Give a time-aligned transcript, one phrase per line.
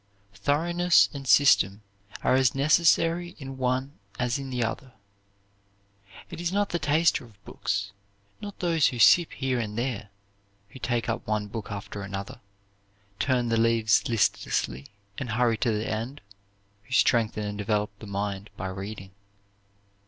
[0.33, 1.83] Thoroughness and system
[2.23, 4.93] are as necessary in one as in the other.
[6.31, 7.91] It is not the tasters of books
[8.41, 10.09] not those who sip here and there,
[10.69, 12.41] who take up one book after another,
[13.19, 14.87] turn the leaves listlessly
[15.19, 16.21] and hurry to the end,
[16.81, 19.11] who strengthen and develop the mind by reading.